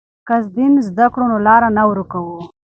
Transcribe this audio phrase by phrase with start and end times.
[0.27, 2.37] که دین زده کړو نو لار نه ورکوو.